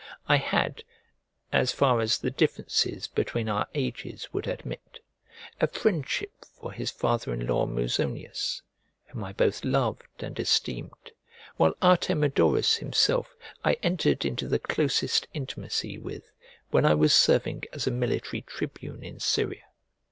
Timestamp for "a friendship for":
5.59-6.71